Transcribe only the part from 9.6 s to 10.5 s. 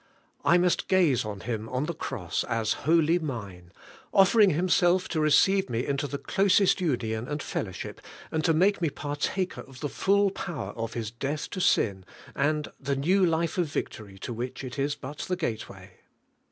of the full